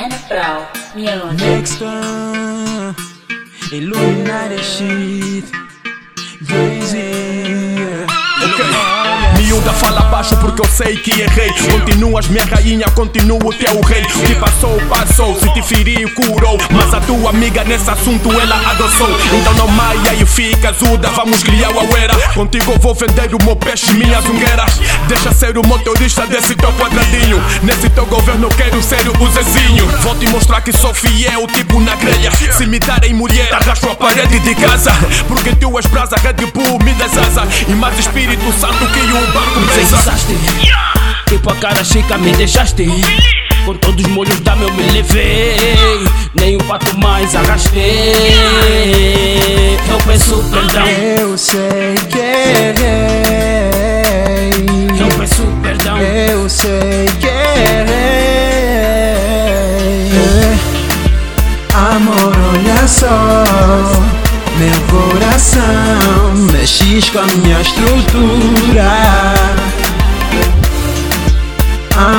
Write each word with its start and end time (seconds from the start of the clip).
and 0.00 0.14
Frau 0.14 0.66
Music. 0.94 1.38
Next 1.38 1.78
time, 1.78 2.94
illuminati 3.72 4.58
sheath. 4.58 5.69
Baixo 10.20 10.36
porque 10.36 10.60
eu 10.60 10.66
sei 10.66 10.96
que 10.96 11.22
errei. 11.22 11.50
Continuas 11.70 12.28
minha 12.28 12.44
rainha, 12.44 12.86
continuo 12.90 13.52
teu 13.54 13.80
rei. 13.80 14.02
O 14.02 14.26
que 14.26 14.34
passou, 14.34 14.78
passou, 14.88 15.34
se 15.40 15.48
te 15.54 15.62
feriu, 15.62 16.10
curou. 16.14 16.58
Mas 16.70 16.92
a 16.92 17.00
tua 17.00 17.30
amiga 17.30 17.64
nesse 17.64 17.88
assunto 17.88 18.30
ela 18.38 18.56
adoçou. 18.70 19.08
Então 19.32 19.54
não 19.54 19.68
maia 19.68 20.14
e 20.20 20.26
fica 20.26 20.68
azuda, 20.70 21.08
vamos 21.10 21.42
criar 21.42 21.70
o 21.70 21.92
uera 21.92 22.14
Contigo 22.34 22.78
vou 22.78 22.94
vender 22.94 23.34
o 23.34 23.42
meu 23.42 23.56
peixe, 23.56 23.92
minha 23.94 24.20
zungueira. 24.20 24.66
Deixa 25.08 25.32
ser 25.32 25.56
o 25.56 25.66
motorista 25.66 26.26
desse 26.26 26.54
teu 26.54 26.72
quadradinho. 26.74 27.42
Nesse 27.62 27.88
teu 27.88 28.04
governo 28.04 28.48
quero 28.50 28.82
ser 28.82 29.08
o 29.08 29.30
Zezinho. 29.30 29.86
Vou 30.02 30.14
te 30.16 30.28
mostrar 30.28 30.60
que 30.60 30.72
sou 30.72 30.92
fiel, 30.92 31.46
tipo 31.46 31.80
na 31.80 31.94
grelha. 31.96 32.30
Se 32.52 32.66
me 32.66 32.78
darem 32.78 33.14
mulher, 33.14 33.54
arrasto 33.54 33.88
a 33.88 33.94
parede 33.94 34.38
de 34.40 34.54
casa. 34.54 34.92
Porque 35.26 35.54
tu 35.54 35.78
és 35.78 35.86
brasa, 35.86 36.16
Red 36.16 36.44
Bull 36.52 36.78
me 36.84 36.92
desasa. 36.94 37.42
E 37.66 37.72
mais 37.72 37.98
Espírito 37.98 38.52
Santo 38.60 38.86
que 38.92 39.00
o 39.00 39.32
barco 39.32 39.60
pesa 39.74 40.09
usaste 40.10 40.36
Tipo 41.26 41.50
a 41.50 41.56
cara 41.56 41.84
chica 41.84 42.18
me 42.18 42.32
deixaste 42.32 42.86
Com 43.64 43.74
todos 43.74 44.04
os 44.04 44.10
molhos 44.10 44.40
da 44.40 44.56
meu 44.56 44.72
me 44.72 44.82
levei 44.90 45.56
Nem 46.34 46.56
um 46.56 46.60
pato 46.60 46.98
mais 46.98 47.34
arrastei 47.34 48.12
Eu 49.88 49.98
peço 50.06 50.42
perdão 50.50 50.86
Eu 50.86 51.38
sei 51.38 51.94
que 52.08 52.18
errei. 52.18 53.70
Eu 54.98 55.08
peço 55.18 55.42
perdão 55.62 55.98
Eu 55.98 56.48
sei 56.48 57.06
que 57.20 57.26
errei. 57.26 58.00
Amor, 61.74 62.36
olha 62.52 62.86
só. 62.86 63.44
Meu 64.58 64.80
coração 64.90 66.34
mexis 66.52 67.08
com 67.08 67.20
a 67.20 67.26
minha 67.26 67.60
estrutura. 67.60 68.90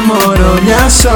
Amor, 0.04 0.38
olha 0.40 0.90
só. 0.90 1.10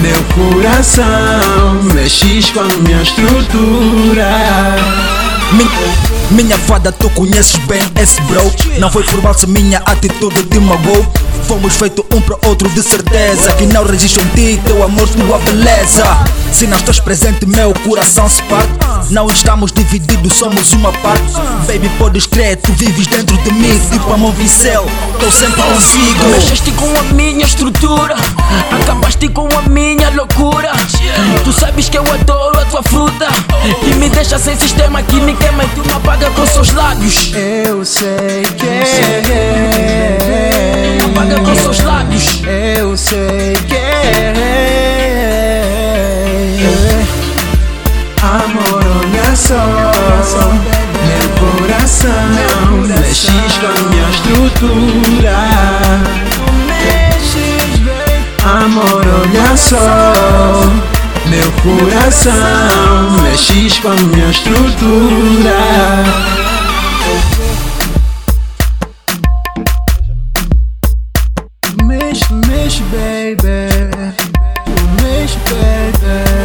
Meu 0.00 0.22
coração 0.34 1.82
mexis 1.94 2.50
com 2.50 2.60
a 2.60 2.64
minha 2.64 3.02
estrutura. 3.02 4.76
Mi- 5.52 5.70
Minha 6.30 6.56
fada, 6.58 6.92
tu 6.92 7.10
conheces 7.10 7.56
bem 7.66 7.82
esse 8.00 8.20
bro 8.22 8.40
Não 8.78 8.88
foi 8.88 9.02
por 9.02 9.20
mal 9.20 9.34
se 9.34 9.48
minha 9.48 9.78
atitude 9.84 10.44
te 10.44 10.60
magoou 10.60 11.04
Fomos 11.50 11.74
feitos 11.74 12.04
um 12.14 12.20
para 12.20 12.38
outro 12.46 12.68
de 12.68 12.80
certeza. 12.80 13.50
Que 13.54 13.66
não 13.66 13.84
registro 13.84 14.22
em 14.22 14.28
ti 14.28 14.60
teu 14.64 14.84
amor, 14.84 15.08
tua 15.08 15.36
beleza. 15.38 16.04
Se 16.52 16.64
não 16.64 16.78
estás 16.78 17.00
presente, 17.00 17.44
meu 17.44 17.74
coração 17.74 18.28
se 18.28 18.40
parte. 18.44 18.70
Não 19.10 19.26
estamos 19.26 19.72
divididos, 19.72 20.34
somos 20.34 20.72
uma 20.74 20.92
parte. 20.92 21.32
Baby, 21.66 21.90
podes 21.98 22.24
crer, 22.24 22.56
tu 22.56 22.72
vives 22.74 23.08
dentro 23.08 23.36
de 23.38 23.50
mim. 23.50 23.80
Tipo 23.90 24.12
a 24.12 24.16
mão 24.16 24.30
Vicel, 24.30 24.86
tô 25.18 25.28
sempre 25.28 25.60
consigo. 25.60 26.24
Mexeste 26.30 26.70
com 26.70 26.88
a 26.96 27.02
minha 27.14 27.44
estrutura. 27.44 28.14
Acabaste 28.70 29.28
com 29.28 29.48
a 29.58 29.62
minha 29.62 30.08
loucura. 30.10 30.70
Tu 31.42 31.52
sabes 31.52 31.88
que 31.88 31.98
eu 31.98 32.04
adoro 32.12 32.60
a 32.60 32.64
tua 32.66 32.82
fruta. 32.84 33.26
Que 33.80 33.94
me 33.96 34.08
deixa 34.08 34.38
sem 34.38 34.56
sistema 34.56 35.02
Que 35.02 35.20
me 35.20 35.34
queima 35.34 35.64
e 35.64 35.68
tu 35.68 35.84
me 35.84 35.92
apaga 35.94 36.30
com 36.30 36.46
seus 36.46 36.72
lábios. 36.72 37.32
Eu 37.34 37.84
sei 37.84 38.44
que 38.56 39.49
cultura 54.58 55.38
Tu 56.30 56.42
mexes 56.66 57.78
bem 57.80 58.24
Amor, 58.44 59.02
olha 59.06 59.56
só 59.56 60.62
Meu 61.26 61.52
coração 61.62 63.22
Mexes 63.22 63.78
com 63.78 63.88
a 63.88 63.94
minha 63.94 64.30
estrutura 64.30 66.00
mexe, 72.10 72.32
mexe, 72.48 72.82
baby. 72.84 74.14
Tu 74.64 75.02
mexe, 75.02 75.38
baby. 75.48 76.39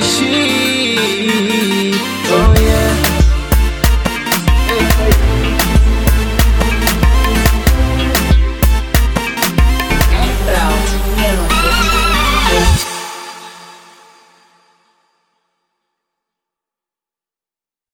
Spanish. 0.00 0.61